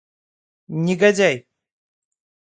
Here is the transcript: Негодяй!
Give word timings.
Негодяй! 0.85 1.35